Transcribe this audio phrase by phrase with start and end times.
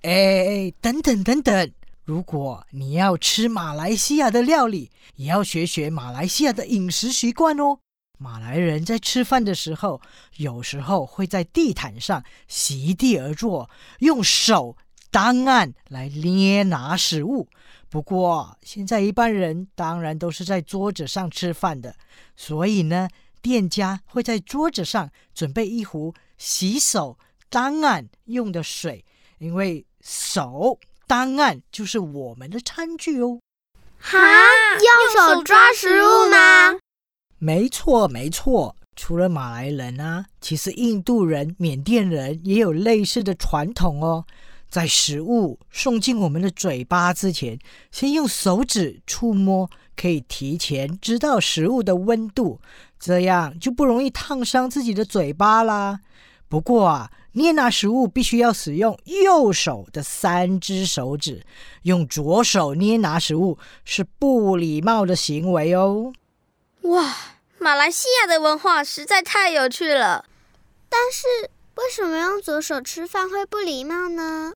[0.00, 1.70] 哎，等等等等。
[2.04, 7.80] 如果你要吃马来西亚的料理，也要学学马来西亚的饮食习惯哦。
[8.22, 10.00] 马来人在吃饭的时候，
[10.36, 14.76] 有时候会在地毯上席地而坐，用手
[15.10, 17.48] 当案来捏拿食物。
[17.90, 21.96] 不过现在一般人当然都是在桌子上吃饭的，
[22.36, 23.08] 所以呢，
[23.42, 27.18] 店家会在桌子上准备一壶洗手
[27.50, 29.04] 当案用的水，
[29.38, 30.78] 因为手。
[31.04, 33.38] 当案就是我们的餐具哦。
[33.98, 34.18] 哈，
[34.78, 36.78] 用手抓食物吗？
[37.44, 38.76] 没错，没错。
[38.94, 44.24] 除了马来人啊，其实印度人、缅甸人也有类似的传统哦。
[44.70, 47.58] 在食物送进我们的嘴巴之前，
[47.90, 52.60] 先用手指触摸，可以提前知道食物的温度，
[53.00, 55.98] 这样就不容易烫伤自己的嘴巴啦。
[56.48, 57.10] 不过啊。
[57.34, 61.42] 捏拿食物必须要使用右手的三只手指，
[61.84, 63.56] 用左手捏拿食物
[63.86, 66.12] 是不礼貌的行为哦。
[66.82, 67.14] 哇，
[67.58, 70.24] 马来西亚的文化实在太有趣了。
[70.88, 74.52] 但是为什么用左手吃饭会不礼貌呢？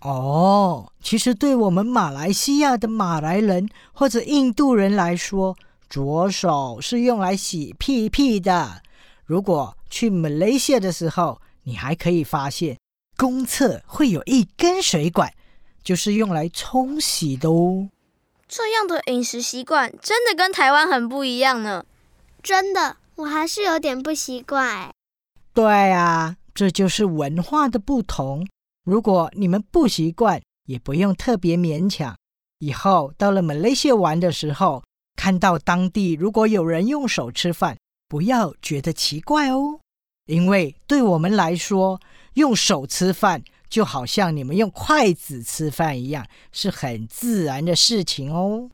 [0.00, 5.56] 哦，其实对我们马来西亚的马来人或者印度人来说，
[5.90, 8.82] 左手是用来洗屁屁的。
[9.24, 12.78] 如果去马来西亚的时候，你还可以发现，
[13.16, 15.32] 公厕会有一根水管，
[15.82, 17.88] 就是用来冲洗的哦。
[18.48, 21.84] 这样的饮食习惯真的跟台湾很不一样呢。
[22.42, 24.90] 真的，我还是有点不习惯。
[25.52, 28.46] 对啊，这就是文化的不同。
[28.84, 32.16] 如果你们不习惯，也不用特别勉强。
[32.58, 34.84] 以后到了马来西亚玩的时候，
[35.16, 37.76] 看到当地如果有人用手吃饭，
[38.08, 39.80] 不要觉得奇怪哦。
[40.26, 42.00] 因为对我们来说，
[42.34, 48.70] 用手吃饭就好像你们用筷子吃饭一样，是很自然的事情哦。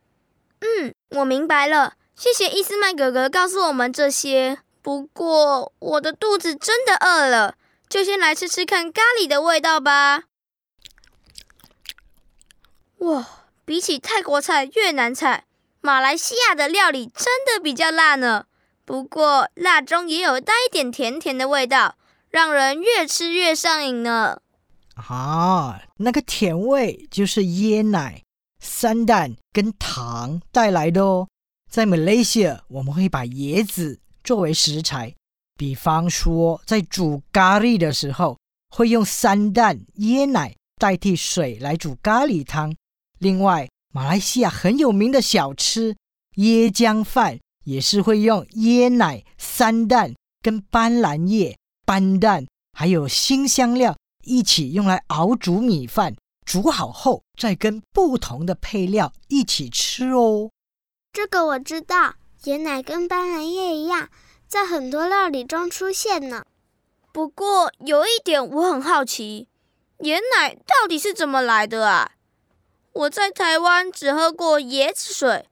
[0.60, 4.58] 嗯，我明白了，谢谢伊斯麦哥哥告诉我们这些。
[4.80, 7.56] 不过我的肚子真的饿了，
[7.88, 10.24] 就先来吃吃看咖喱的味道吧。
[12.98, 13.26] 哇，
[13.64, 15.44] 比起泰国菜、越南菜，
[15.80, 18.46] 马来西亚的料理真的比较辣呢。
[18.84, 21.96] 不过辣中也有带一点甜甜的味道，
[22.30, 24.40] 让人越吃越上瘾呢。
[24.94, 28.22] 啊，那个甜味就是椰奶、
[28.60, 31.28] 山蛋跟糖带来的哦。
[31.70, 35.14] 在马来西亚，我们会把椰子作为食材，
[35.56, 38.38] 比方说在煮咖喱的时候，
[38.70, 42.74] 会用山蛋、椰奶代替水来煮咖喱汤。
[43.18, 45.96] 另外，马来西亚很有名的小吃
[46.36, 47.38] 椰浆饭。
[47.64, 56.14] 也是会用椰奶、山蛋跟斑斓叶、斑蛋，还有新香料一起用来熬煮米饭，
[56.44, 60.50] 煮好后再跟不同的配料一起吃哦。
[61.12, 62.14] 这个我知道，
[62.44, 64.08] 椰奶跟斑斓叶一样，
[64.48, 66.44] 在很多料理中出现呢。
[67.12, 69.48] 不过有一点我很好奇，
[69.98, 72.12] 椰奶到底是怎么来的啊？
[72.92, 75.46] 我在台湾只喝过椰子水。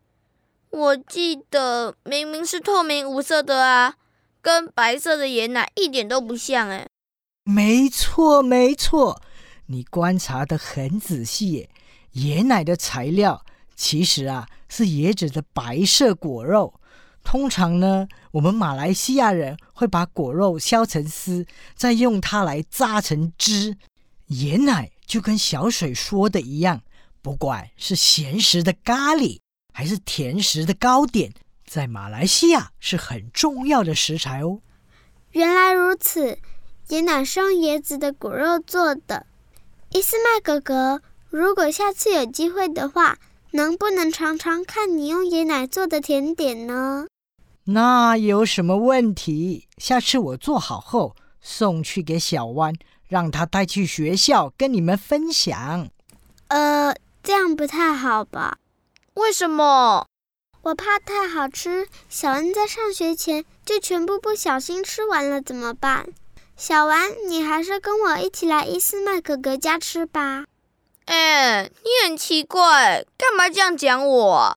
[0.70, 3.96] 我记得明明是透明无色的啊，
[4.40, 6.88] 跟白色的椰奶一点都不像哎。
[7.44, 9.20] 没错没错，
[9.66, 11.70] 你观察的很仔细耶。
[12.14, 13.44] 椰奶的材料
[13.74, 16.74] 其实啊是椰子的白色果肉，
[17.24, 23.76] 通常呢，我们马来西亚人会把果肉削成丝，再用它来榨成汁。
[24.28, 26.82] 椰奶就跟小水说的一样，
[27.22, 29.38] 不管是咸食的咖喱，
[29.72, 31.32] 还是甜食的糕点，
[31.66, 34.60] 在马来西亚是很重要的食材哦。
[35.32, 36.38] 原来如此，
[36.90, 39.24] 椰奶是用椰子的果肉做的。
[39.90, 43.16] 伊斯麦哥哥，如果下次有机会的话，
[43.52, 47.06] 能不能尝尝看你用椰奶做的甜点呢？
[47.64, 49.68] 那有什么问题？
[49.78, 52.74] 下次我做好后送去给小弯，
[53.06, 55.88] 让他带去学校跟你们分享。
[56.48, 58.58] 呃，这样不太好吧？
[59.14, 60.08] 为什么？
[60.62, 66.08] 我怕太好吃，小恩在上学前就全部不小心吃完了，怎么办？
[66.62, 70.44] 小丸，你还是跟我一起来伊斯麦哥哥家吃吧。
[71.06, 74.54] 哎，你很奇怪，干嘛这样讲我？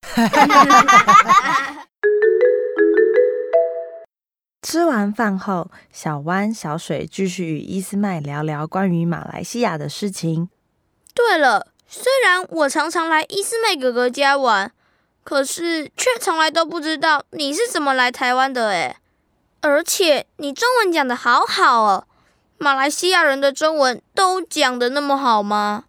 [4.62, 10.48] 吃完饭后，小湾、小水继续与伊斯麦聊聊关于马来西亚的事情。
[11.12, 14.72] 对了，虽然我常常来伊斯麦哥哥家玩，
[15.22, 18.96] 可是却从来都不知道你是怎么来台湾的诶。
[19.66, 22.06] 而且你中文讲的好好哦，
[22.58, 25.84] 马来西亚人的中文都讲的那么好吗？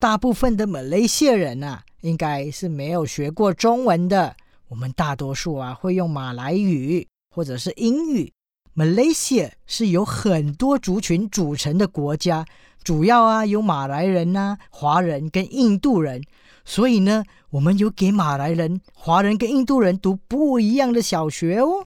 [0.00, 4.34] 大部分的马来西亚人啊，应该是没有学过中文的。
[4.70, 8.32] 我们大多数啊会用马来语或者是英语。
[8.74, 12.44] 马来西亚是由很多族群组成的国家，
[12.82, 16.24] 主要啊有马来人呐、华人跟印度人。
[16.64, 21.84] 所以呢，我们有给马来人、华人跟印度人读不一样的小学哦。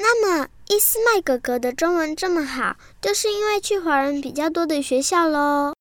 [0.00, 5.72] 那么伊斯麦哥哥的中文这么好，就是因为去华人比较多的学校喽。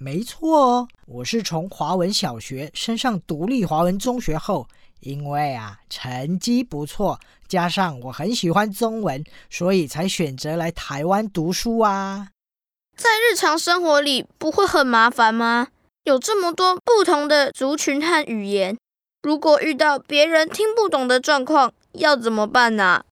[0.00, 4.66] 没错哦，我是从华文小学升上独立华文中学后，
[4.98, 12.30] 因为啊成绩不错，加上我很喜欢中文，所以才选择来台湾读书啊。
[12.96, 15.68] 在日常生活里不会很麻烦吗？
[16.02, 18.76] 有这么多不同的族群和语言，
[19.22, 23.04] 如果遇到别人听不懂的状况，要怎么办呢？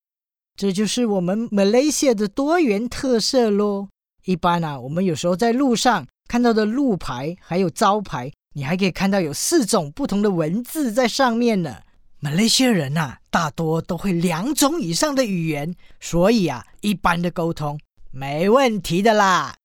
[0.56, 3.88] 这就是我们马来西亚的多元特色喽。
[4.24, 11.78] 一般啊，我们有时候在路上看到的路牌还有招牌，你还可以看到有四种不同的文字在上面呢。
[12.20, 17.80] 马来西亚人呐、大多都会两种以上的语言，所以啊，一般的沟通
[18.12, 19.56] 没问题的啦。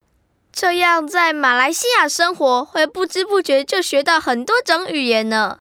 [0.52, 5.60] 这样在马来西亚生活，会不知不觉就学到很多种语言呢。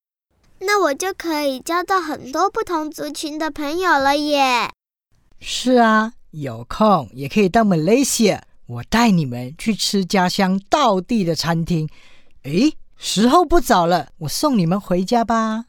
[0.61, 4.71] 那我就可以交到很多不同族群的朋友了耶！
[5.49, 11.89] 是啊，有空也可以到 Malaysia，，我带你们去吃家乡道地的餐厅。
[12.43, 15.67] 诶，时候不早了，我送你们回家吧。